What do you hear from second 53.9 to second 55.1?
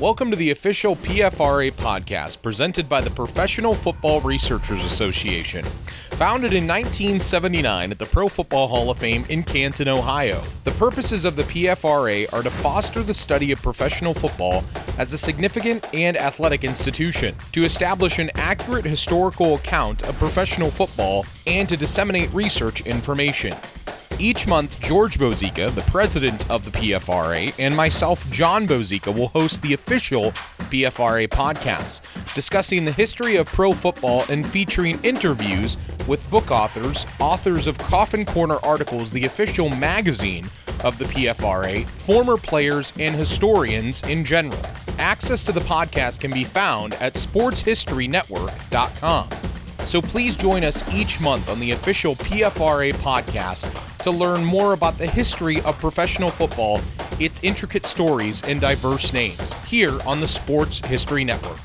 to learn more about the